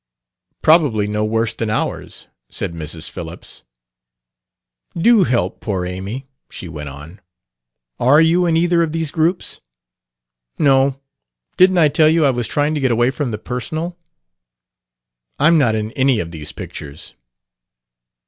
"Probably 0.63 1.07
no 1.07 1.23
worse 1.23 1.53
than 1.53 1.69
ours," 1.69 2.25
said 2.49 2.73
Mrs. 2.73 3.07
Phillips. 3.07 3.61
"Do 4.97 5.25
help 5.25 5.59
poor 5.59 5.85
Amy," 5.85 6.25
she 6.49 6.67
went 6.67 6.89
on. 6.89 7.21
"Are 7.99 8.19
you 8.19 8.47
in 8.47 8.57
either 8.57 8.81
of 8.81 8.93
these 8.93 9.11
groups?" 9.11 9.59
"No. 10.57 10.99
Didn't 11.55 11.77
I 11.77 11.87
tell 11.89 12.09
you 12.09 12.25
I 12.25 12.31
was 12.31 12.47
trying 12.47 12.73
to 12.73 12.81
get 12.81 12.89
away 12.89 13.11
from 13.11 13.29
the 13.29 13.37
personal? 13.37 13.95
I'm 15.37 15.59
not 15.59 15.75
in 15.75 15.91
any 15.91 16.19
of 16.19 16.31
these 16.31 16.51
pictures." 16.51 17.13